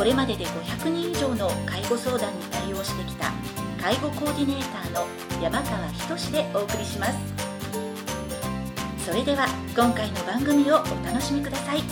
[0.00, 3.30] これまでで500人以上の介護相談に対応してきた
[3.78, 5.06] 介護コーディネーターの
[5.42, 7.18] 山川仁でお送りします。
[9.04, 11.82] それでは今回の番組をお楽しみください。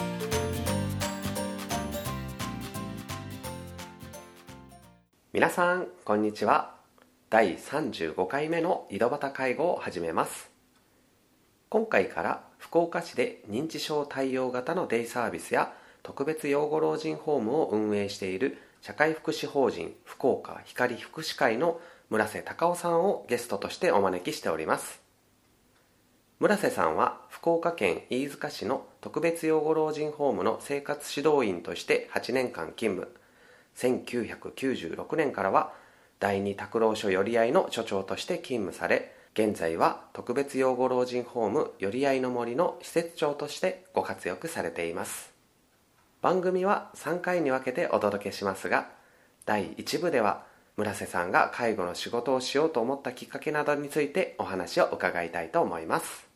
[5.34, 6.76] 皆さんこんにちは。
[7.28, 10.50] 第35回目の井戸端介護を始めます。
[11.68, 15.74] 今回から福岡市で認知症対応型のデイサービスや
[16.08, 25.02] 特別養護老人ホームを運営している社会福祉法人福岡光福祉会の村瀬隆夫さんをゲストとしてお招きしております。
[26.40, 33.14] 村瀬さんは福岡県飯塚市の特別養護老人ホームの生活指導員として8年間勤務。
[33.76, 35.74] 1996年からは
[36.20, 45.36] 第二拓郎所寄り合いの所長として勤務され現在は特別養護老人ホーム寄り合いの森の施設長としてご活躍されています。
[46.20, 48.88] 番組は3回に分けてお届けしますが
[49.46, 50.42] 第1部では
[50.76, 56.28] 村瀬さんが介護の仕事をしようと思ったきっかけなどについてお話を伺いたいと思います。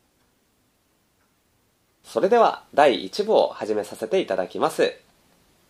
[2.03, 4.95] それでは第1部を始めさせていただきます。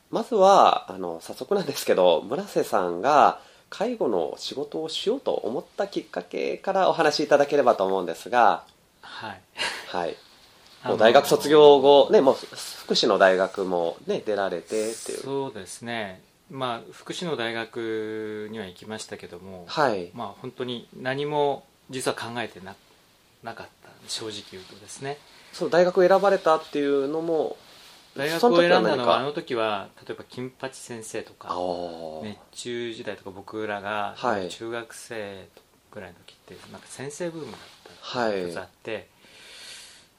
[0.10, 8.64] まずはあの早速なんですけど村瀬さんが介護の仕事をしようと思ったきっかけからお話しいただければと思うんですが。
[9.02, 9.42] はい。
[9.88, 10.23] はい
[10.86, 15.18] もう大学卒業後、ね、もう福祉の大学も、ね、出られてっていう。
[15.20, 16.22] そうですね。
[16.52, 20.12] まあ福祉の大学には行きましたけども、はい。
[20.14, 22.76] まあ本当に何も実は考えてな
[23.44, 25.18] なかった正直言うとですね。
[25.54, 27.58] そう大学を選ばれたっていうのも
[28.18, 32.24] 大学を選んだのはあその時は例えば金八先生とあかー。
[32.24, 34.50] 熱中時代とか僕らがはい。
[34.50, 35.48] 中学生
[35.92, 37.62] ぐらいの時ってなんか先生ブームだっ
[38.04, 38.48] たはい。
[38.48, 39.08] 一つあって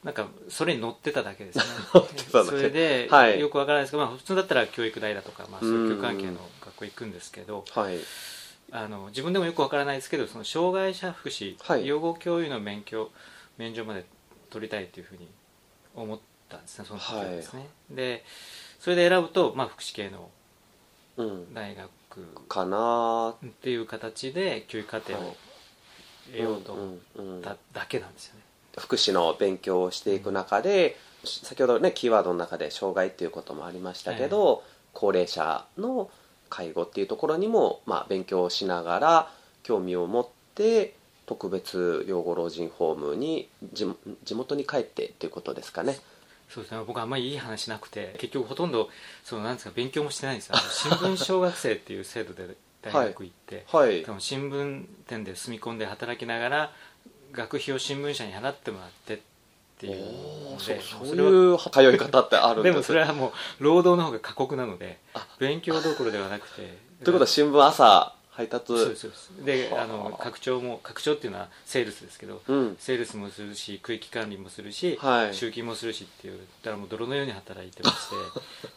[0.05, 1.65] なんかそれに乗ってただけですね。
[2.45, 3.41] それで、はい。
[3.41, 5.89] よくわからないですけど、まあ、普通だったら教育大だとか、まあ、そういううん。
[5.89, 7.99] 教育関係の学校行くんですけどはい。
[8.71, 11.87] あの自分でもよくわからないですけどその障害者福祉、はい。
[11.87, 13.11] 養護教諭の免許
[13.57, 14.05] 免除まで
[14.51, 15.29] 取りたいというふうに
[15.95, 18.25] 思ったんですねその時はですね、で
[18.81, 20.31] それで選ぶと、まあ、福祉系の
[21.17, 21.55] うん。
[21.55, 21.89] 大学
[22.49, 23.37] かな。
[23.45, 25.37] っていう形で教育課程を
[26.27, 28.41] 得ようと思っただけなんですよね、
[28.79, 34.63] 福祉の勉強をしていく中で先ほどねキーワードの中で障害っていうこともありましたけど、
[34.93, 36.11] 高齢者の
[36.49, 39.31] 介護っていうところにも、まあ、勉強をしながら
[39.63, 40.95] 興味を持って
[41.27, 43.87] 特別養護老人ホームに地
[44.25, 45.97] 地元に帰ってっていうことですかね。
[46.49, 46.83] そうですね。
[46.87, 48.89] 僕あんまりいい話なくて結局ほとんど
[49.25, 50.49] そのなんですか勉強もしてないんです。
[50.49, 54.03] よ新聞小学生っていう制度で大学行って、 はい。
[54.05, 56.73] 多分新聞店で住み込んで働きながら
[57.35, 59.19] 学費を新聞社に払ってもらってっ
[59.79, 68.67] ていうのでそそういう通い方ってあるんですでもそれはもう労働の方が過酷なのであ勉強どころではなくてということは新聞朝配達。
[68.67, 69.31] そうですそうです。
[69.45, 69.85] ではあ。
[69.85, 72.77] あの拡張も拡張っていうのはセールスですけど、うん。
[72.79, 75.35] セールスもするし区域管理もするし、はい。
[75.35, 77.97] 集金もするしっていうだからもう泥のように働いてまし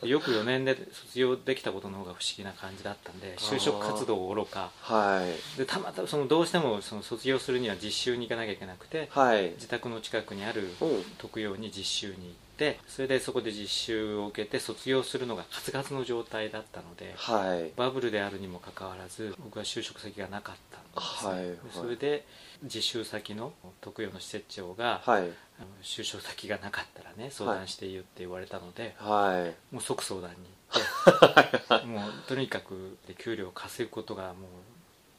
[0.01, 4.71] て よく4年で卒業できたことの方が不思議な感じだったんで就職活動を愚か。
[4.81, 5.57] はい。
[5.57, 9.51] でたまたまそのどうしてもその卒業するには実習に行かなきゃいけなくてはい。
[9.51, 11.03] 自宅の近くにあるうん。
[11.17, 12.46] 特養に実習に行って
[12.87, 17.71] それでそこで実習を受けて卒業するのがカツカツの状態だったのではい。
[17.75, 21.55] バブルであるにもかかわらず僕は就職先がなかったんですね、はいはい。
[21.55, 22.25] でそれで
[22.63, 25.23] 実習先の特養の施設長が、はい。
[25.59, 29.73] あの就職先がなかったらね相談していいよって言われたので、はい。
[29.73, 30.37] もう即相談に
[30.71, 34.33] 行ってもうとにかくで給料を稼ぐことがもう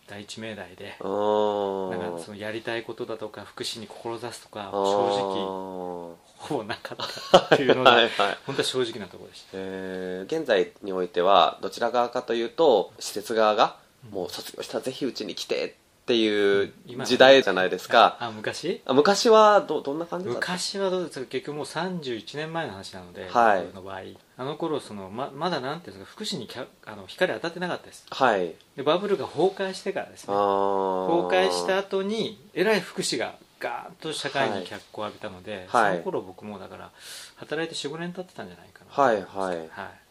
[0.09, 6.99] 第一命題でなんかそのやりたいことだとか福祉に志すとか正直ほぼなかっ
[7.33, 8.11] たっていうのがはいはい。
[8.47, 9.49] 本当は正直なところでした。
[9.55, 13.77] えー現在においてはどちら側かというと施設側が
[14.11, 15.67] もう卒業したらぜひうちに来て
[16.03, 18.81] っていう今時代じゃないですか、あ昔？
[18.87, 21.27] あ昔はどどんな感じ昔はどうですか？
[21.27, 23.63] 結局もう31年前の話なので、はい。
[23.65, 24.01] 僕の場合。
[24.39, 26.13] あの頃そのままだなんていうんですか？
[26.15, 28.55] 福祉にきゃあの光当たってなかったですはい。
[28.77, 31.29] でバブルが崩壊してからですあねー。
[31.29, 34.61] 崩壊した後にえらい福祉がガーンと社会はい。
[34.61, 35.93] に脚光を浴びたので、はい。
[35.93, 36.91] その頃僕もだから
[37.37, 39.03] 働いて45年経ってたんじゃないかな。
[39.03, 39.57] はいはい。
[39.57, 39.67] はい。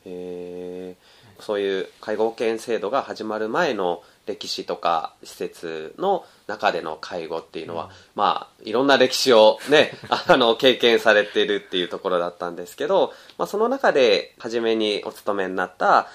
[0.05, 0.95] へえ
[1.39, 16.07] そういう介護保険制度が始まる前の歴史とか施設の中での介護っていうのは、うん、まあいろんな歴史をね あの経験されているっていうところだったんですけど、まあ、その中で初めにお勤めになった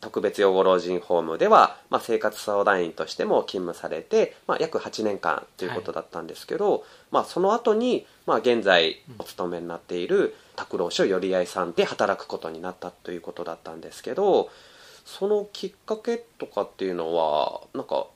[0.00, 14.50] 特別養護老人ホームでは、まあ、生活相談員としても勤務されて、まあ、約8年間ということだったんですけど、はい、まあ、その後に、まあ、現在お勤めになっている拓郎所寄り合いさんで働くことになったということだったんですけど
[15.04, 18.06] そのきっかけとかっていうのはなんか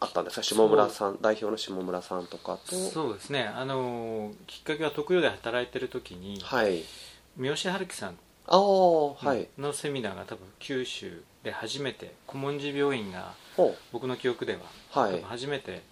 [0.00, 0.42] あったんですか？
[0.42, 2.74] 下村さん代表の下村さんとかと？
[2.74, 3.44] そうですね。
[3.44, 6.82] あのきっかけは特養で働いてる時に、はい、
[7.36, 13.34] 三好春樹さんあ、はい、のセミナーが多分九州で初めて古文寺病院が
[13.92, 14.60] 僕の記憶では、
[14.90, 15.82] はい、初めて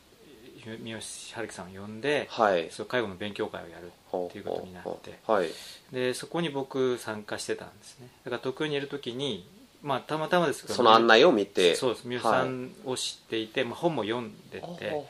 [0.80, 1.00] 三好
[1.34, 3.92] 春樹さんを呼んで、はい、そ介護の勉強会をやる
[4.26, 5.48] っていうことになって、はい、
[5.92, 8.08] でそこに僕参加してたんですね。
[8.24, 9.48] だから特にいる時に
[9.80, 11.76] まあ、たまたまですけどその案内を見て。
[11.76, 15.06] そうです三好さんを知っていて、まあ、本も読んでて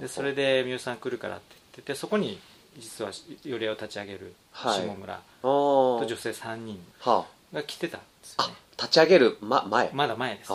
[0.00, 2.40] でそれで三好さん来るからって言っててそこに
[2.78, 3.12] 実は
[3.44, 6.80] よりを立ち上げる下村と女性3人
[7.52, 9.90] が来てたんですよね、立ち上げる、ま、前。
[9.92, 10.52] まだ前です。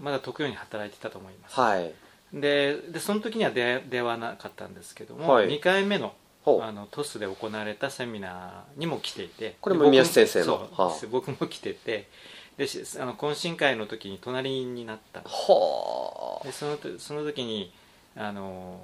[0.00, 1.92] まだ特養に働いてたと思います、はい、
[2.32, 6.14] ででその時には出出会わなかったんですけども、はい、2回目の
[6.44, 10.68] あのトスで行われたセミナーにも来ていてこれも宮先生の？
[10.76, 12.08] そう、僕も来てて
[12.58, 12.66] で
[13.00, 17.72] あの懇親会の時に隣になったでそのその時に
[18.16, 18.80] あの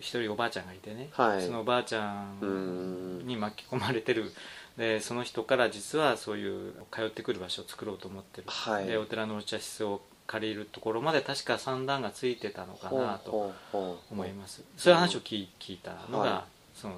[0.00, 3.06] 一人おばあちゃんがいてね、はい、そのおばあちゃん。
[3.26, 4.32] に巻き込まれてる
[4.76, 13.52] でその人から実はそういう通ってくる場所を作ろうと思ってる、はい、でお寺のお茶室を借りるところまで確か三段がついてたのかなと
[14.10, 14.62] 思います。
[14.76, 16.44] そういう話を聞いたのが、は
[16.74, 16.94] い、その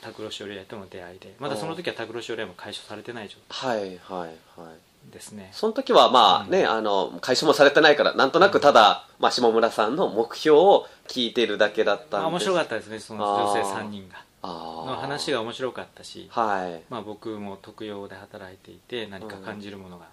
[0.00, 5.10] 拓郎将来との出会いでまだその時は拓郎将来も解消されてない状態はいはいはい。
[5.12, 5.50] ですね。
[5.52, 16.82] その時はまあね、うん、あの解消もされてないからなんとなくただ、うん、まあ、下村さんの目標を聞いているだけだったんです、まあ、面白かったですねその女性3人がの話が面白かったし、はい。
[16.90, 20.06] まあ、僕も特養で働いていて何か感じるものが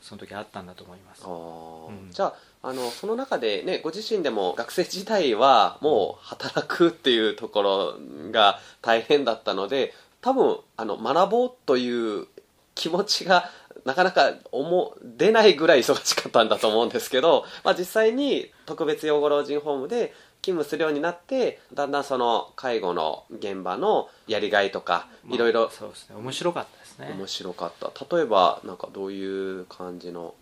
[0.00, 2.26] その時あったんだと思います、うん、じゃ
[2.62, 7.94] ああのその中で、ね、ご自身でも学生時代はもう働くっていうところ
[8.30, 12.26] が大変だったので多分あの学ぼうという
[12.74, 13.50] 気持ちが
[13.84, 20.12] なかなか思出ないぐらい忙しかったんだと思うんですけど、まあ、実際に特別養護老人ホームで
[20.42, 26.16] 勤務するようになってだんだんその介護の現場のやりがいとか、いろいろそうですね。
[26.16, 27.14] 面白かったですね。
[27.16, 28.16] 面白かった。
[28.16, 30.34] 例えばなんかどういう感じの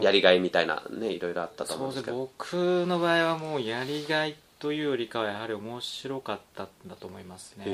[0.00, 2.16] やりがいみたいなねいろいろあったと思うんですけど。
[2.16, 7.64] 僕の場合はもうやりがいというよりかはやはり面白かったんだと思いますね。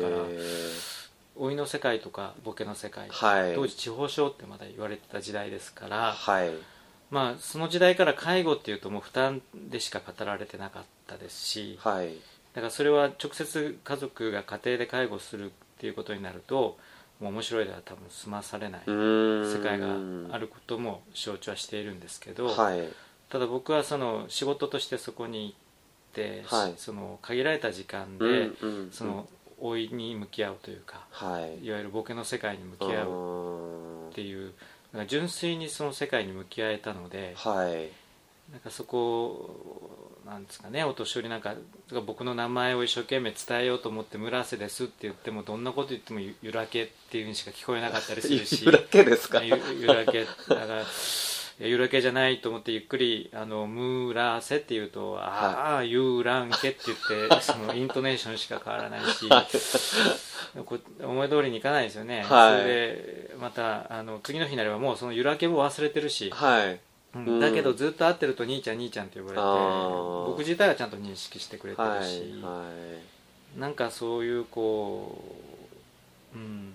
[0.00, 0.22] だから
[1.38, 6.50] 老いの世界とかボケの世界、はい、当時地方症ってまだ言われてた時代ですから、はい、
[7.10, 12.08] まあ、その時代から介護っていうともう負担でしか語られてなかったですし、はい、
[12.52, 16.76] だからそれは直接家族が家庭で介護するっていうことになると
[17.20, 19.88] もう面白いでは多分済まされない世界が
[20.30, 22.88] あることも承知はしているんですけど、はい、
[23.28, 25.54] ただ僕はその仕事としてそこに行っ
[26.14, 28.50] て、はい、その限られた時間で、
[28.92, 29.28] その
[29.60, 34.52] 老いに向き合うというか、はい、いわゆるボケの世界に向き合うっていう
[35.06, 37.88] 純粋にその世界に向き合えたので、はい、
[38.52, 41.54] なんかそこなんですかねお年寄りなんか
[42.06, 49.42] 僕の名前を一生懸命伝えようと思って村瀬ですって言ってもどんなこと言ってもゆらけっていうふうにしか聞こえなかったりするし ゆらけですか？
[49.42, 49.50] ゆ
[49.86, 50.84] らけだから
[51.60, 59.28] ゆらけじゃないと思ってゆっくり「あのムーラーセ」って言うと「ああユーランケ」って言ってそのイントネーションしか変わらないし
[61.02, 66.80] 思い通りにいかないですよね、はい、それでまたあの次の日になればもうそのゆらけも忘れてるし、はい。
[67.14, 69.42] うん、だけどずっと会ってると兄ちゃん兄ちゃんって呼ばれて
[70.30, 72.64] 僕自体はちゃんと認識してくれてるし、はいは
[73.56, 75.24] い、なんかそういうこ
[76.34, 76.74] う、うん、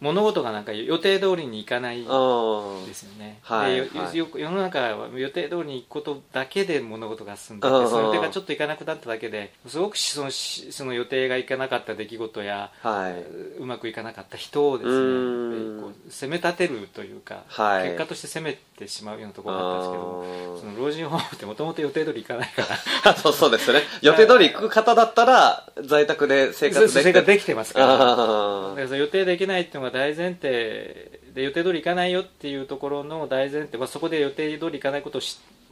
[0.00, 22.62] 物事がなんか予定通りにいかないですよね、はい、で世の中は予定通りにいくことだけで物事が進んでいてその予定がちょっといかなくなっただけですごくそのその予定がいかなかった出来事や、はい、うまくいかなかった人をですねこう責め立てるというか、はい、結果として責めてしまうようなところがあったんですけどその老人ホームってもともと予定通りいかないか
[23.04, 23.14] ら。
[23.16, 23.82] そうそうですね。
[24.02, 28.96] 予定通り行く方だったら在宅で生活できてできてますから。
[28.96, 35.20] 予定できないってが大前提で予定通りいかないよっていうところの大前提、まあ、そこで予定通りいかないことを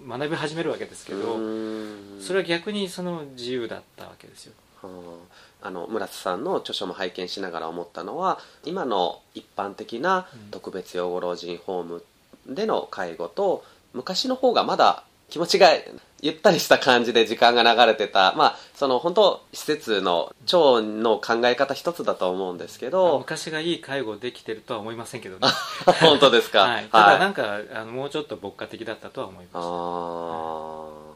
[0.06, 1.38] 学び始めるわけですけど
[2.20, 4.52] それは逆にその自由だったわけですよ。
[5.62, 5.70] あ。
[5.70, 12.04] の村瀬さんの著書も拝見しながら思ったのは今の一般的な特別養護老人ホーム
[12.48, 15.70] での介護と昔の方がまだ気持ちが
[16.20, 23.18] ゆったりした感じで時間が流れてた、まあ、その本当施設の長の考え方一つだと思うんですけど。
[23.18, 25.48] 昔がいい介護できてるとは思いませんけどね。
[26.02, 29.64] 本当ですか、 はい、ただなんか、はい、あのもうちょっと牧歌的だったとは思います。
[29.64, 31.14] あ、は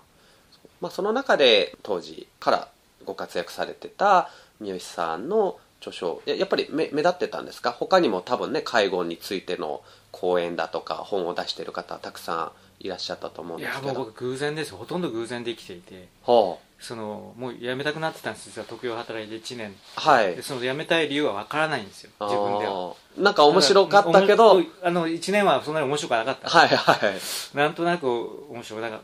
[0.65, 2.69] い、まあ、その中で当時から
[3.05, 4.31] ご活躍されてた
[4.61, 7.71] 三好さんの著書やっぱり目目立ってたんですか？
[7.71, 9.83] 他にも多分ね介護についての
[10.17, 13.85] 講演だとか本を出してる方たくさんいらっしゃったと思うんですけど。
[13.85, 19.77] いやもう僕偶然ですほとんど偶然で生きていて、はあ、そのもう辞めたくなってたんです実は特養働いて1年。
[19.97, 20.43] はい。
[20.43, 22.11] その辞めたい理由は分からないんですよ。
[22.19, 22.95] 自分では。
[23.19, 24.63] なんか面白かったけど。
[24.83, 26.49] あの1年はそんなに面白くなかった。
[26.49, 28.09] はいはいなんとなく
[28.51, 29.01] 面白くなかっ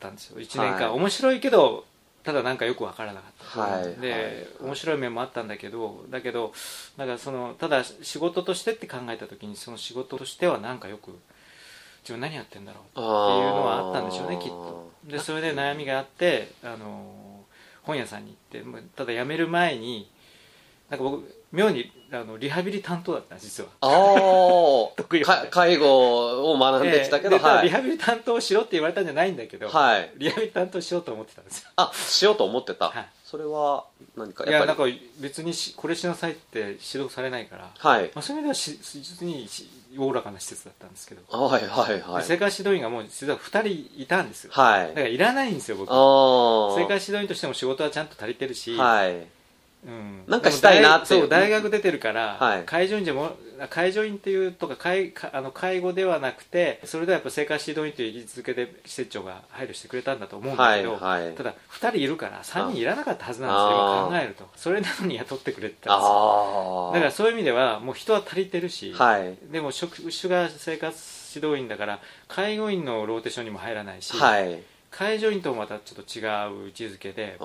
[0.00, 0.40] たんですよ。
[0.40, 1.84] 1年間、はい、面白いけど
[2.28, 6.52] ただなんかよく分からなかった、はい、で、はい、面白い面もあったんだけどだけど
[6.98, 11.18] なんかそのただ仕事としてって考えた時にその仕事としてはなんかよく
[12.02, 14.90] 自分何やってんだろうっていうのはあったんでしょうねきっと。
[15.04, 17.46] でそれで悩みがあってあの
[17.82, 20.10] 本屋さんに行ってただ辞める前に
[20.90, 23.70] なんか僕妙にあのリハビリ担当だった実は。
[23.80, 31.70] ああ 介護を学んできたけど、えーはい、リハビリ担当しろって言われたんじゃないんだけど、はい、リハビリ担当しようと思ってたんですよ。
[31.76, 33.84] あしようと思ってた、はい、それは
[34.16, 34.84] 何かいやなんか
[35.20, 38.04] 別にしこれしなさいって指導されないから、はい。
[38.14, 39.48] まあ、そういう意味ではし実に
[39.98, 41.22] おおらかな施設だったんですけど。
[41.28, 42.24] はいはいはい。
[42.24, 45.90] 生活指導員がもう実は2人いたんですよ、はい、だからいらないんですよ僕。
[45.90, 49.37] 生活指導員としても仕事はちゃんと足りてるし、はい
[49.88, 51.06] うん、なんかしたいなって。
[51.06, 53.32] そう大学出てるから、はい、介助員じゃも
[53.70, 64.48] 介助員っていうとか介あの介護ではなくてそれではやっぱ生活指導員という位置づけで施設長が配慮してくれたんだと思うんだけど、はいはい、ただ2人いるから3人いらなかったはずなんですよ今考えると。
[64.54, 66.90] それなのに雇ってくれてたんですよ。
[66.92, 70.96] だからそういう意味ではもう人は足りてるし、はい、でも職種が生活
[71.34, 76.22] 指導員だから介護員のローテーションにも入らないし、はい介助員ともまたちょっと違
[76.64, 77.38] う位置づけで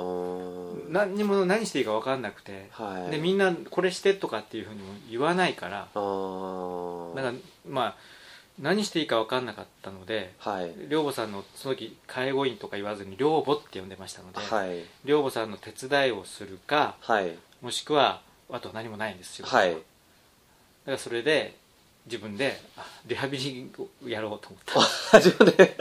[0.90, 7.34] 何にも何していいか分かんなくて、はい、でみんなこれしてとかっていうふうにも言わないからだから
[7.70, 7.96] まあ
[8.62, 18.22] 何していいか分かんなかったので、はい、寮母さんのその時介護員とか言わずに寮母って呼んでましたので、はい、寮母さんの手伝いをするか、はい、もしくは
[18.52, 19.82] あと何もないんですよ、はい、だか
[20.86, 21.56] らそれで
[22.06, 22.60] 自分で
[23.06, 25.20] リハビリをやろうと思った。
[25.20, 25.76] 自分で。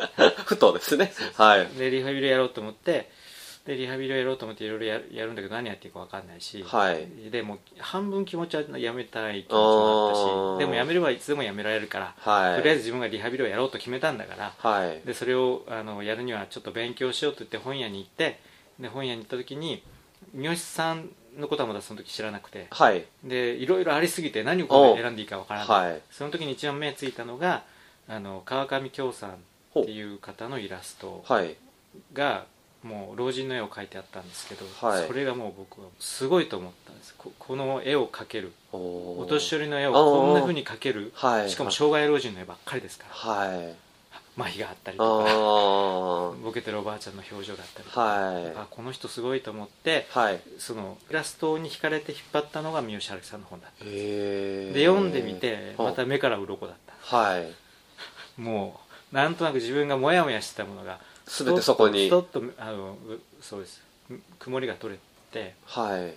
[0.44, 1.12] ふとですね。
[1.36, 1.66] はい。
[1.78, 3.10] でリハビリやろうと思って
[3.66, 18.40] で リハビリをやろうと思っていろいろやるんだけど何やっていいか分かんないし、はい、でも半分気持ちはやめたい気持ちもあったしでもやめればいつでもやめられるから、はい、とりあえず自分がリハビリをやろうと決めたんだから、はい、でそれをあのやるにはちょっと勉強しようと言って本屋に行って
[18.80, 19.82] で本屋に行った時に
[20.34, 27.64] 三好さんのことはまだその時知らなくて、はい、でいろいろありすぎて何をこれ選んでいいかわからない、はい、その時に一番目ついたのが
[28.08, 31.24] あの川上京さんっていう方のイラスト
[32.12, 32.44] が、
[32.82, 37.14] もう老人の絵を描いてあったんですけど、はい、それがもう僕はすごいと思ったんです。
[37.16, 38.52] この絵を描ける。
[38.72, 41.12] お年寄りの絵をこんなふうに描ける、
[41.48, 43.74] しかも障害老人の絵ばっかりですから、はい
[44.36, 57.16] 麻痺があったりとかボケてるおばあちゃんの表情だったりとか、はい、あこの人すごいと思って、はい、そのイラストに惹かれて引っ張ったのが三好春樹さんの本だったで読んでみてまた目から鱗だった。
[57.16, 57.52] はい、
[58.40, 58.80] も
[59.12, 62.06] うなんとなく自分がモヤモヤしてたものが全てそこに。
[62.06, 62.96] ストッとあの
[63.40, 63.82] そうです。
[64.38, 66.12] 曇りが取れて、はい、っ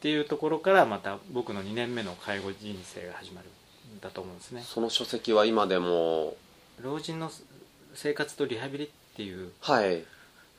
[0.00, 3.48] ていうところからまた僕の2年目の介護人生が始まる
[3.96, 4.62] んだと思うんですね。
[4.66, 6.36] その書籍は今でも
[6.80, 7.30] 老人の
[7.94, 10.02] 生活とリハビリっていう、はい、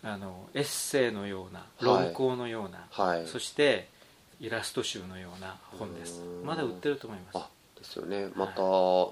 [0.03, 3.87] あのエッセイのような論考のような、はい、そして
[4.39, 6.21] イラスト集のような本です。
[6.43, 7.57] まだ売ってると思います。
[7.77, 8.29] ですよね。
[8.35, 8.61] また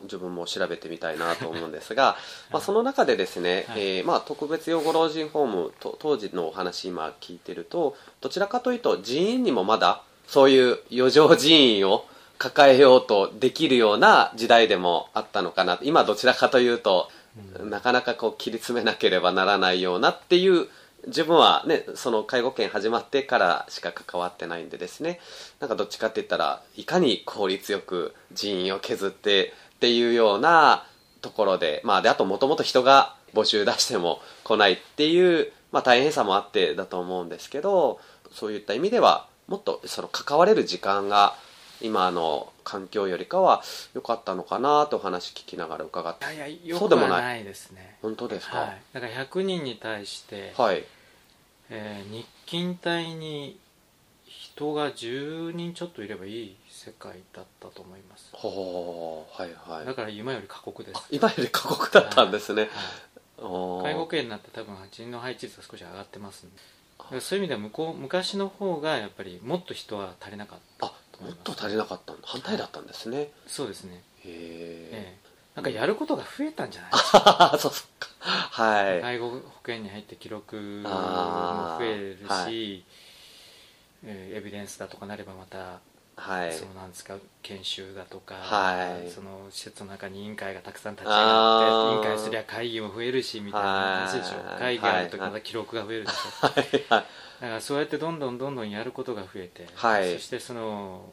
[0.03, 2.17] 自分も調べてみたいなと思うんですが、
[2.51, 12.05] まあ、その中でですね、はい、えー、まあ、特別養護老人ホームと当時のお話今聞いてるとどちらかというと人員にもまだそういう余剰人員を
[12.37, 15.79] 抱えようとできるような時代でもあったのかな。
[15.81, 17.09] 今どちらかというと、
[17.59, 20.67] うん、なかなかこう切り詰めなければならないようなっていう
[21.07, 25.19] 自分はねその介護権始まってからしか関わってないんでですね。
[25.59, 30.85] なんかどっちかって言ったらいかに効率よく人員を削ってっていうような
[31.21, 37.99] ところでまあであともともと人が募集出しても来ないっていう、まあ、大変さもあってだと思うんですけど
[38.31, 41.35] そういった意味ではもっとその関われる時間が
[41.81, 43.63] 今の環境よりかは
[43.93, 46.33] 良かったのかなとお話聞きながら伺って。
[46.33, 47.43] いやいやそうでもない。
[47.43, 47.97] ですね。
[48.01, 50.83] 本当ですか、はい、だから100人に対して、はい。
[51.69, 53.57] えー、日勤隊に
[54.25, 58.29] 人が10人ちょっといればいい世界だったと思います。
[58.33, 59.85] ほうはいはい。
[59.85, 61.01] だから今より過酷です。
[61.11, 62.69] 今より過酷だったんですね、
[63.37, 66.75] はい、介護系になって多分人の配置率が少し上がってますんで。
[67.19, 70.87] そういう意味では向こう昔の方がやっぱりもっと人は足りなかった。
[70.87, 74.03] あもっと足りなかった反対だったんですね、はい、そうですね。
[74.23, 75.17] へえ
[75.55, 76.91] なんかやることが増えたんじゃない？
[76.91, 78.09] ですかそうそっか。
[78.19, 79.01] はい。
[79.01, 80.89] 介護保険に入って記録も
[81.79, 82.83] 増えるし、はい、
[84.03, 85.79] えー、エビデンスだとかなればまた
[86.17, 87.17] はい、そうなんですか？
[87.41, 93.67] 研修だとか、はい、その施設の中に委員会がたくさん立ち上がって委員会すりゃ会議も増えるしみたいな
[94.07, 94.57] 話でしょ？
[94.57, 97.05] 会議ある時また記録が増えるでしょ、はい、
[97.41, 101.09] だからそうやってどんどんどんどんやることが増えて、はい、そしてその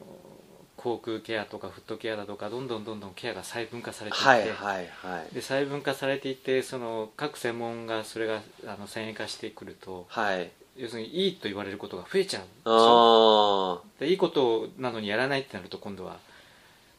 [0.77, 16.17] 航空ケアとかフットケアだとかどんどんどんどんケアが細分化されていって、はいはいはい、で細分化されていってその各専門がそれがあの先鋭化してくると、はい、要するにいいと言われることが増えちゃうでいいことなのにやらないってなると今度は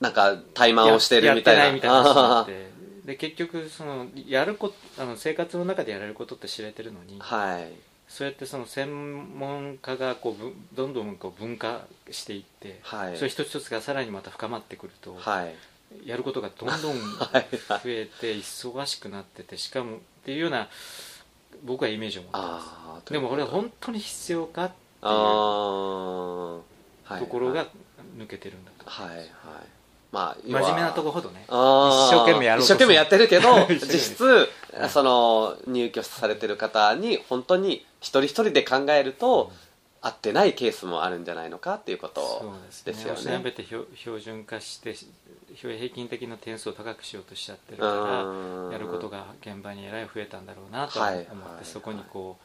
[0.00, 1.64] なんか怠慢をしてるみたいな。
[1.64, 2.74] やってないみたいな話になって。
[3.04, 7.70] で結局そのやるこあの生活の中でやれることって知れてるのに、はい、
[8.14, 11.80] そうやってその専門家がこうどんどんこう分化
[12.12, 20.68] していって、はい、それ一つ一つがさらにまた深まってくると、はい、やることがどんどん 増えて忙しくなっててしかもっていうような
[21.64, 23.12] 僕はイメージを持ってます。
[23.12, 23.18] で。
[23.18, 26.62] もこれは本当に必要かっていうと
[27.28, 27.66] ころが
[28.16, 29.26] 抜けてるんだとはいはい。
[30.12, 34.48] まあ、真面目なとこほどね一生懸命やろう一生懸命やってるけど 実質
[34.88, 39.56] その入居されてる方に本当に一人一人で考えると、うん。
[40.06, 42.58] 合ってないケースもあるんじゃないのかっていうことですよね。
[42.92, 43.54] そうですね。
[43.96, 44.94] 標準化して
[45.54, 52.36] 平均的な点数を高くしようとしちゃってるからやることが現場にえらい増えたんだろうなと思って、そこにこ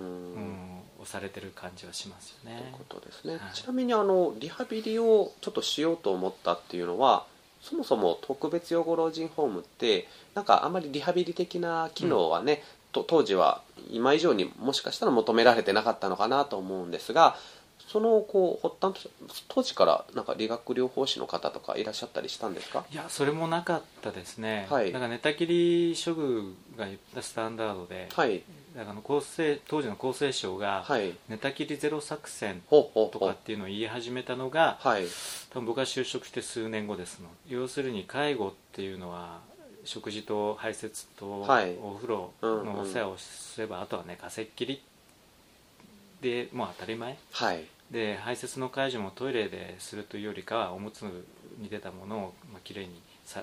[0.00, 2.58] う、うん、押されてる感じはしますよね。
[2.58, 7.26] ということですね、はい、ちなみにあのリハビリをちょっとしようと思ったっていうのは
[7.60, 17.36] そもそも特別養護老人ホームってなんかあんまりリハビリ的な機能はね、うん、当時は今以上にもしかしたら求められてなかったのかなと思うんですが
[17.86, 19.10] そのこう発端と
[19.48, 22.84] 当時からなんか理学療法士の方とかいらっしゃったりしたんですか？
[22.92, 28.42] いやそれもなかったですね、はい、なんか寝たきり処遇が言ったスタンダードで、はい、
[28.76, 35.04] だから厚生当時の厚生省が、はい、寝たきりゼロ作戦とかっていうのを言い始めたのが、はい、
[35.48, 37.28] 多分僕が就職して数年後ですの。
[37.48, 39.40] 要するに介護っていうのは
[39.88, 44.82] 食事と排泄とお風呂のお世話をすれば、あとはね稼ぎっきり
[46.20, 51.02] でもう当たり前、はい、で排泄の介助もトイレでするというよりかはおむつ
[51.58, 53.42] に出たものを、まあ綺麗にさ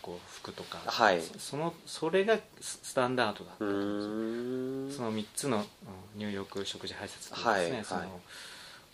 [0.00, 5.64] こう拭くとか、はい、そのそれがスタンダードだったとその3つの
[6.16, 8.02] 入浴食事排泄とかですね、はい、その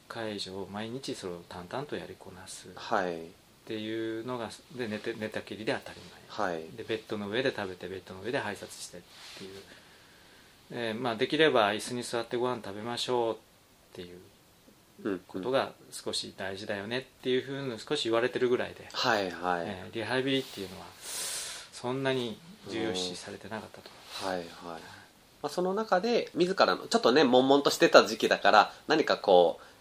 [0.08, 3.18] 介助を毎日それを淡々とやりこなす、はい、
[3.64, 6.00] っていうのがで寝て寝たきりで当たり
[6.38, 9.00] 前、はい、でベッドの上で食べてベッドの上で排泄してっ
[9.38, 9.50] ていう、
[10.72, 13.38] えーまあ、できれば椅子に座ってご飯食べましょうっ
[13.94, 19.64] ていうことが少し大事だよねっていうふうに少し言われてるぐらいで、はいはい。
[19.66, 23.90] えー、リハビリっていうのはそんなに重要視されてなかったと。
[24.26, 24.46] はいはい。
[25.42, 29.73] まあ、その中で自らのちょっとね悶々としてた時期だから何かこう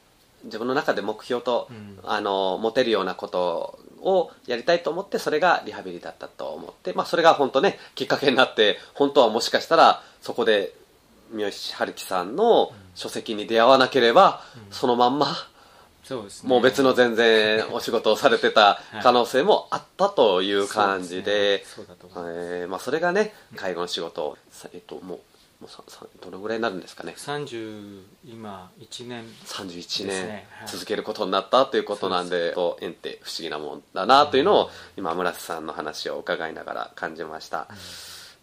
[0.43, 10.73] 自分の中で目標と、うん、あの持てるようなことをやりたいと思ってそれがリハビリだったと思って、まあ、それが本当ねきっかけになって本当はもしかしたらそこで
[11.32, 15.27] 三好春樹さんの書籍に出会わなければ、そのまんま、
[16.03, 21.82] そうですね、もう別の全然お仕事をされてた可能性もあったという感じで、そ
[22.27, 24.38] えまあ、それがね、介護の仕事を、
[24.73, 25.19] えっと、もう、
[26.21, 30.43] どのぐらいになるんですかね？30今1年、31年。
[30.67, 37.67] 続けることになったということなんで、ね、縁って不思議なもんだなというのを、今村瀬さんの話を伺いながら感じました、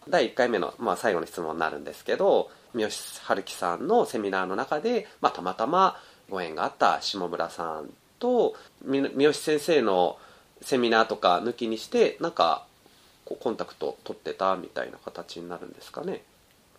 [0.07, 2.91] うん、第1回目の、まあ、最後の質問になるんですけど三好
[3.25, 5.97] 春樹さんのセミナーの中で、まあ、たまたま
[6.29, 8.55] ご縁があった下村さんと
[8.85, 10.19] 三好先生の
[10.63, 12.65] セミナーとか抜きにしてなんか
[13.25, 16.23] コンタクト取ってたみたいな形になるんですかね？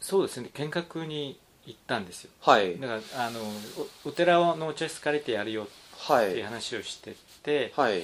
[0.01, 2.31] そうですね見学に行ったんですよ。
[2.41, 2.77] はい。
[2.79, 3.39] だからあの
[4.03, 5.67] お寺のお茶室借りてやるよっ
[6.07, 8.03] ていう話をしてて、はい、は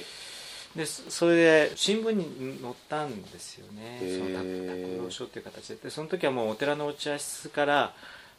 [0.76, 4.00] でそれで新聞に載ったんですよね。
[4.00, 5.76] その拓郎書っていう形で。
[5.76, 7.94] でその時はもうお寺のお茶室から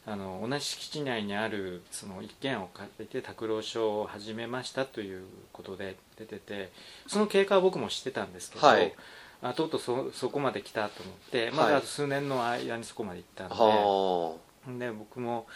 [0.06, 6.72] あの同じ敷地内にあるその一軒を借りて拓郎書を始めましたということで出てて
[7.06, 8.94] その経過は僕も知ってたんですけど、はい、
[9.42, 15.46] あとうとうそそこまで来たと思って、まだ数年の間にそこまで行ったんで,、で僕も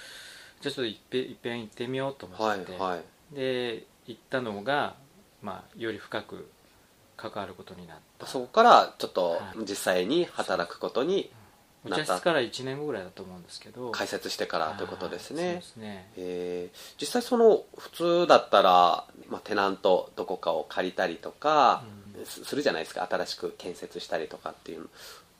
[0.60, 3.34] じゃあちょっといっぺいっぺん行ってみようと思って、はいはい。
[3.34, 4.94] で行ったのが、
[5.42, 6.48] まあ、より深く
[7.16, 8.26] 関わることになった。
[8.26, 9.60] そこからちょっとはい。
[9.68, 11.30] 実際に働くことに
[11.84, 12.06] おなった。
[12.06, 13.90] 茶室から1年後ぐらいだと思うんですけど。
[13.90, 15.56] 開設してからということですね。
[15.56, 16.10] ですね。
[16.16, 16.94] えー。
[16.98, 24.88] 実際その普通だったら、まあ、テナントどこかを借りたりとかうんすするじゃないですか新しく建設したりとかっていう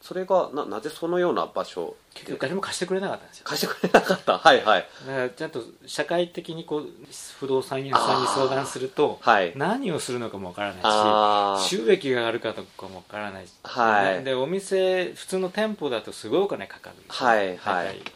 [0.02, 3.44] それがななぜそのような場所結局誰も貸してくれなかったんですよ。
[3.46, 4.36] 貸してくれなかった？
[4.38, 4.86] はいはい。
[5.06, 6.88] だからちゃんと社会的にこう
[7.40, 9.52] 不動産屋さんに相談するとはい。
[9.56, 14.24] 何をするのかもわからないあし収益があるかとかもわからないし、はい。
[14.24, 16.96] でお店普通の店舗だとすごいお金かかる。
[17.08, 17.86] はいはい。
[17.86, 18.12] 大体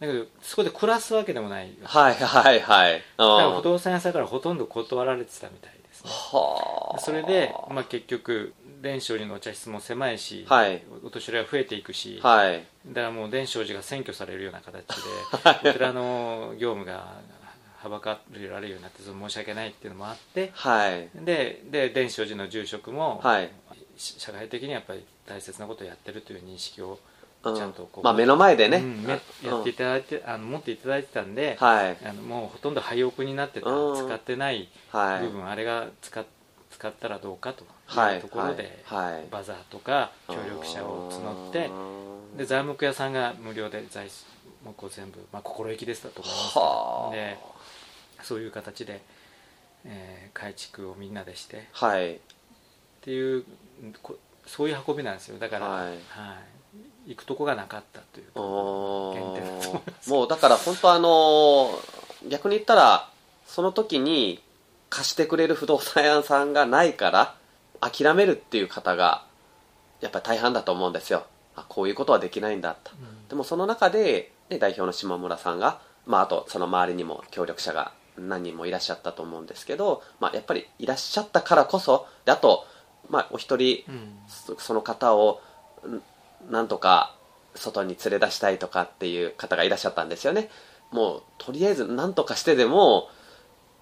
[0.00, 2.94] だけどそこで暮らすわけでもないはいはいはい。
[2.94, 5.73] だからうん不動産屋さんからほとんど断られてたみたい
[6.04, 6.10] ね。
[6.10, 6.98] はあ。
[7.00, 10.82] それで、まあ、結局伝承寺のお茶室も狭いし、はい。
[11.04, 12.64] お年寄りが増えていくし、はい。
[12.86, 14.92] だからもう伝承寺が占拠されるような形で
[15.70, 17.20] お寺の業務が
[17.78, 21.08] はばかれられるようになって申し訳ないっていうのもあってはい。
[21.14, 23.50] でで伝承寺の住職も、はい。
[23.96, 26.98] し社会的にやっぱり大切なことをやってるという認識をうん
[27.52, 29.18] ちゃんとこうまあ目の前でね、うんめや
[29.60, 31.96] っていただいて、あの持っていただいてたんで、はい。
[32.04, 34.06] あのもうほとんど廃屋になってた、うん。
[34.06, 35.26] 使ってないはい。
[35.26, 36.24] 部分、あれが使っ
[36.70, 38.16] 使ったらどうかとはい。
[38.16, 39.12] いうところで、はい。
[39.14, 41.70] はいバザーとか協力者を募って
[42.38, 44.08] で材木屋さんが無料で材
[44.64, 46.58] 木を全部、まあ、心意気ですだと思います。
[46.58, 47.14] はあ。
[47.14, 47.38] で
[48.22, 49.00] そういう形で、
[49.84, 51.58] えー改築をみんなでして。
[51.58, 52.18] っはい。
[53.02, 53.44] ていう
[54.02, 55.38] こそういう運びなんですよ。
[55.38, 55.86] だから、はい。
[55.88, 55.98] はい
[57.06, 58.26] 行くとこがなかったという
[60.08, 61.70] もうだから本当あの
[62.28, 63.08] 逆に言ったら
[63.46, 64.42] その時に
[64.88, 67.34] 貸してくれる不動産屋さんがないから
[67.80, 69.24] 諦めるっていう方が
[70.00, 71.26] やっぱり大半だと思うんですよ。
[71.56, 72.92] あこういうことはできないんだと。
[72.92, 73.28] うん。
[73.28, 82.66] でもその中で、ね、代表の下村さんが、まあ、あとその周りにも協力者が何人もいらっしゃったと思うんですけど、まあ、やっぱりいらっしゃったからこそであと、
[83.08, 84.18] まあ、お一人うん。
[84.28, 85.40] そその方を
[85.86, 86.02] ん
[86.50, 87.14] なんとか
[87.54, 90.50] 外に連れ出したいとかっていう方がいらっしゃったんですよね。
[90.90, 93.08] もうとりあえず何とかしてでも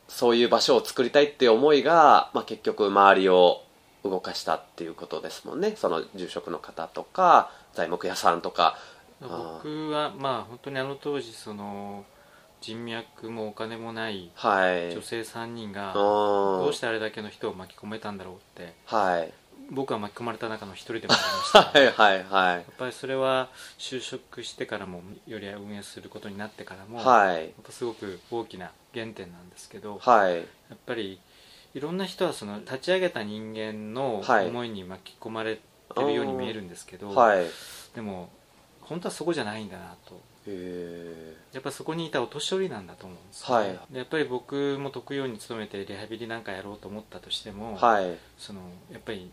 [0.08, 3.62] そういう場所を作りたいっていう思いが、まあ、結局周りを
[4.04, 5.74] 動かしたっていうことですもんね。
[5.76, 8.76] その住職の方とか材木屋さんとか。
[9.20, 12.04] 僕はまあ本当にあの当時その
[12.60, 14.92] 人脈もお金もないはい。
[14.92, 18.74] 女性3人がどどうしてあれだけの人を巻き込めたんだろうって。
[18.86, 19.32] はい
[19.72, 21.62] 僕は巻き込まれた中の一人でもありました。
[21.72, 22.56] はいはいはい。
[22.56, 27.46] やっぱりそれは就職してからもより運営することになってからも、やはい。
[27.46, 30.36] っぱすごく大きな原点なんですけど、はい。
[30.36, 30.42] や
[30.74, 31.18] っぱり
[31.74, 34.46] いろんな人はその立ち上げた人間のはい。
[34.48, 35.62] 思いに巻き込まれて
[36.02, 37.44] るように見えるんですけど、はい。
[37.44, 37.50] へ
[37.94, 38.28] でも
[38.82, 40.20] 本当はそこじゃないんだなと。
[40.46, 43.60] えやっぱそこにいたお年寄りなんだと思うんですよ。
[43.62, 43.78] ね、はい。
[43.90, 48.18] でやっぱり僕も特養に勤めてリハビリなんかやろうと思ったとしても、はい。
[48.36, 49.30] そのやっぱり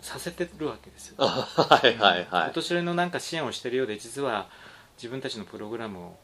[0.00, 2.50] させてるわけですよ、あはいはいはい。
[2.50, 4.48] お年寄りのなんか支援をしてるようで実は
[4.96, 6.16] 自分たちのプログラムを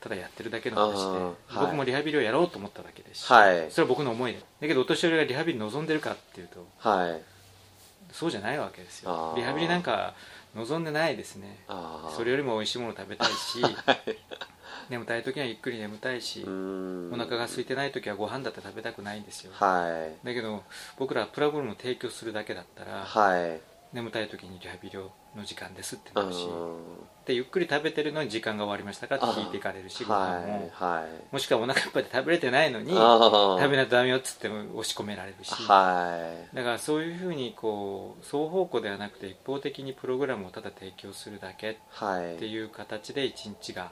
[0.00, 1.66] ただやってるだけの話で、はい。
[1.66, 3.70] 僕もリハビリをやろうと思っただけですし、はい。
[3.70, 4.38] それは僕の思いで。
[4.38, 7.22] だけどお年寄りがリハビリ望んでるかっていうとはい。
[8.12, 9.34] そうじゃないわけですよ。
[9.36, 10.14] リハビリなんか
[10.54, 11.64] 望んでないですね。
[12.16, 13.60] それよりも美味しいもの食べたいし
[14.88, 19.52] 眠たい時はゆっくり眠たいしお腹が空いてない時はご飯だって食べたくないんですよ。
[19.54, 20.26] はい。
[20.26, 20.62] だけど
[20.98, 23.60] 僕らはプラグラムを提供するだけだったらはい。
[23.92, 26.46] 眠たい時にリハビリの時間ですってうなるし
[27.26, 31.34] でゆっくり食べてるのに時間が終わりましたかって聞いていかれるしんご飯はいもはい。
[31.34, 35.50] もしくはお腹いっぱいで食べれてないのに食べないとダメよっつっても押し込められるし。
[35.50, 36.56] はい。
[36.56, 42.36] だからそういうふうにこう双方向ではなくて一方的にプログラムをただ提供するだけはい。
[42.36, 43.90] っていう形で一日が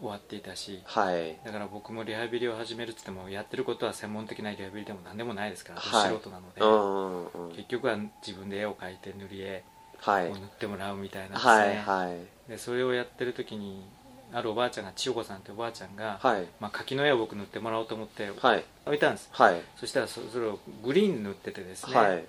[0.00, 1.36] 終わっていたしはい。
[1.44, 6.10] だから僕もリハビリを始めるっつってもやってることは専門的なリハビリでも何でもないですから、はい。
[6.10, 7.56] 素人なので、うんうんうん。
[7.56, 9.64] 結局は自分で絵を描いて塗り絵
[10.00, 10.28] はい。
[10.30, 12.14] を塗ってもらうみたいなですね、はいは
[12.48, 12.50] い。
[12.50, 13.84] でそれをやってる時に
[14.32, 16.46] あるおばあちゃんが千代子さんっておばあちゃんが、はい。
[16.60, 18.64] まあ、柿の絵を僕塗ってもらおうと思ってはい。
[18.86, 19.28] 置いたんです。
[19.32, 19.60] はい。
[19.76, 22.24] そしたらそそれをグリーン塗っててですね、はい。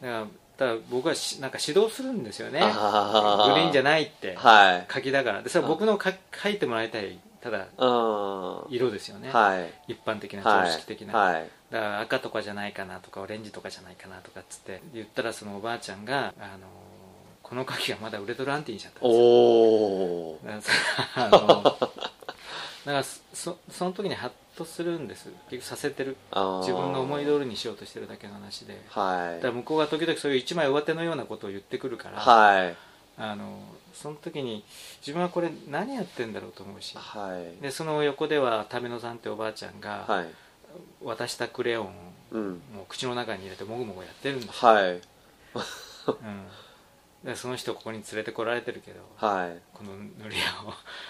[0.00, 2.60] だからただ僕はしなんか指導するんですよね。
[2.60, 4.34] グリーンじゃないって。
[4.36, 4.84] はい。
[4.88, 5.42] 柿だから。
[5.42, 8.74] でそれは僕のか描いてもらいたいただうん。
[8.74, 9.92] 色ですよね、はい。
[9.92, 10.66] 一般的なはい。
[10.66, 11.48] 常識的な、はい。
[11.70, 16.66] だから赤とかじゃないかなとかオレンジとかじゃないかなとかっつって言ったらそのおばあちゃんが、あの
[17.42, 19.18] この柿がまだ売れとるアンティにしちゃったんですよ。
[19.18, 20.72] おおだからさ
[21.16, 25.30] あのだからそその時にハッとするんです。
[25.50, 26.16] 結局させてる。
[26.60, 28.80] 自分の思い通りにしようとしてるだけの話で。
[28.88, 29.34] はい。
[29.36, 32.76] だから向こうが時々そういう一枚上手のようなことを言ってくるから、はい。
[33.18, 33.60] あの
[33.92, 34.64] その時に
[35.00, 40.26] 自分はこれ何やってんだろうと思うし、はい、でその横では為野さんっておばあちゃんが、はい、
[41.04, 41.90] 渡したクレヨンを、
[42.32, 44.92] うん、もう口の中に入れてもぐもぐやってるんですよ、はい。
[44.92, 45.00] うん、
[47.24, 50.36] でその人ここに連れてこられてるけど、はい、この塗り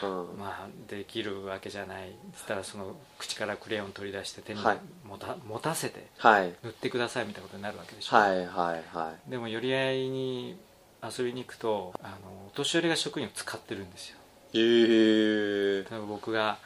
[0.03, 2.15] 絵を、うん、まあできるわけじゃない。
[2.37, 10.59] つったらその口からクレヨン取り出して手に持た,、持たせて塗ってくださいみたいなことになるわけでしょ、はいはいはい、でも寄り合いに
[11.03, 12.15] 遊びに行くとあの
[12.49, 14.19] お年寄りが職員を使ってるんですよ。
[14.55, 15.83] へえ。
[15.83, 16.59] ー、僕が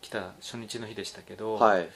[0.00, 1.88] 来た初日の日でしたけど、はい、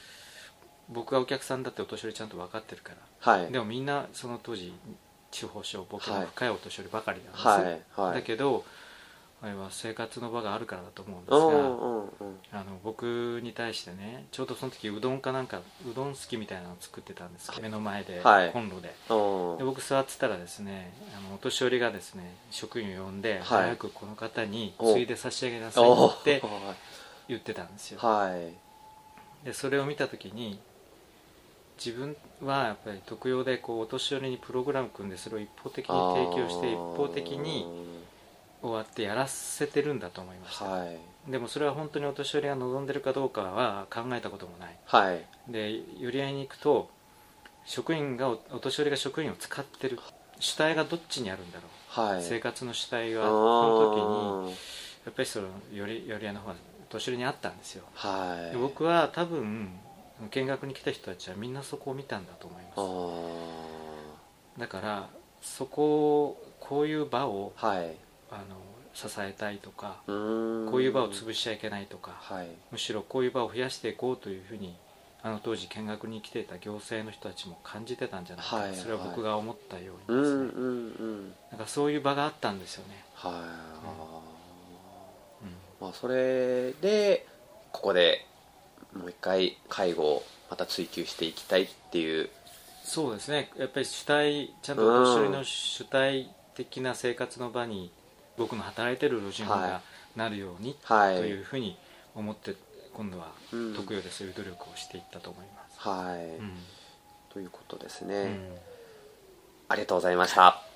[0.88, 2.92] 僕がお客さんだってお年寄りちゃんと分かってるか
[3.24, 4.72] ら、はい、でもみんなその当時
[5.34, 8.64] 地方症ボケの深いお年寄りばかりなんです、はいはい、だけど
[9.42, 18.88] あれは生活の場があるからだと思うんですが、あの僕に対してねちょうどその時うどんかなんかうどんすきみたいなのを作ってたんです目の前で、はい、コンロで
[19.58, 26.40] で僕座ってたらですねあのお年寄りがですね職員を呼んで、早くこの方についで差し上げなさいって
[27.28, 28.00] 言ってたんですよ、
[29.44, 30.58] でそれを見た時に
[31.76, 37.66] 自分はやっぱり特養でこうお年寄りにプログラム組んでそれを一方的に提供して一方的に
[38.62, 46.88] 終わってやらせてるんだと思いました、はい、でもそれは本当にお年寄りが望んでるかどうかは考えたこともない、はい、で寄り合いに行くと
[47.66, 49.98] 職員がお年寄りが職員を使ってる
[50.38, 51.64] 主体がどっちにあるんだろ
[52.04, 54.50] う、はい、生活の主体はその時に
[55.04, 56.54] やっぱりその寄り寄り合いの方が
[56.88, 59.70] 年寄りにあったんですよ、はい、僕は多分
[60.30, 62.70] 見学に来た人たちはみんなそこを見たんだと思いま
[64.56, 64.60] す。
[64.60, 65.08] だから
[65.42, 67.96] そこをこういう場を、はい、
[68.30, 68.56] あの
[68.94, 74.76] 支えたいとかこういう場を潰しちゃいけないとか、はい、むしろこういう場を増やしていこうというふうに
[75.22, 83.02] あの当時見学に来ていた行政の人たちも感じてたんじゃないか、はい、それは僕が思ったようにですね、うんうん、なんかそういう場があったんですよね。
[83.14, 83.38] はい、うん、
[85.80, 87.26] まあ、それで
[87.72, 88.26] ここで
[88.94, 92.30] もう一回介護をまた追求していきたいっていう。
[92.84, 93.50] そうですね。
[93.56, 97.90] やっぱり主体ちゃんとお年寄りの主体的な生活の場に
[98.36, 99.80] 僕の働いてる路地が
[100.16, 101.76] なるように、はい、というふうに
[102.14, 102.54] 思って
[102.92, 103.32] 今度は
[103.76, 105.88] 特養でそういう努力をしていったと思います。
[105.88, 106.52] はい、うん、
[107.32, 108.56] ということですね、うん、
[109.68, 110.73] ありがとうございました。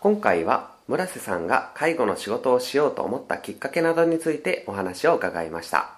[0.00, 5.90] 今回は村瀬さんが介護の仕事をしようと思ったきっかけなどについてお話を伺いました。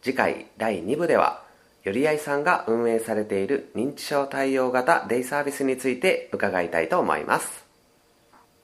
[0.00, 1.42] 次回第2部では
[1.82, 7.64] よりあいさんが運営されている認知症対応型デイサービスについて伺いたいと思います。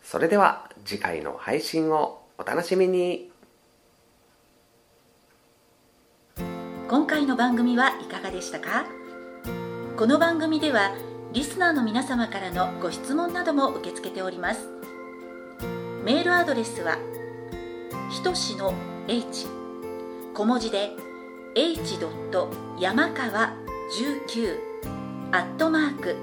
[0.04, 3.30] それでは次回の配信をお楽しみに。
[6.88, 8.86] 今回の番組はいかがでしたか？
[9.96, 10.92] この番組では
[11.32, 14.68] リスナーの皆様からのご質問なども受け付けております
[16.04, 16.98] メールアドレスは
[18.10, 18.74] ひとしの
[19.06, 19.46] h
[20.34, 20.90] 小文字で
[21.54, 22.00] h.
[22.80, 23.54] 山川
[23.96, 24.58] 19
[25.30, 26.16] アットマーク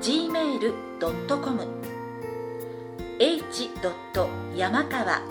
[0.00, 1.66] gmail.com
[3.18, 3.70] h.
[4.54, 5.22] 山川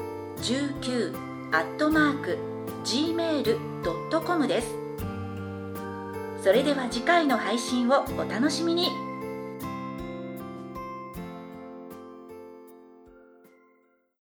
[0.42, 1.16] 19
[1.54, 2.38] アットマーク
[2.84, 4.76] gmail.com です
[6.44, 9.05] それでは次回の配信をお楽しみに